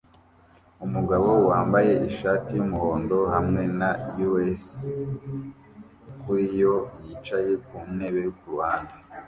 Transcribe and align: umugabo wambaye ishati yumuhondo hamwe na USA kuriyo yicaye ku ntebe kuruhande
umugabo 0.85 1.29
wambaye 1.49 1.93
ishati 2.09 2.49
yumuhondo 2.57 3.17
hamwe 3.33 3.61
na 3.79 3.89
USA 4.27 4.89
kuriyo 6.21 6.73
yicaye 7.05 7.51
ku 7.65 7.77
ntebe 7.95 8.23
kuruhande 8.37 8.93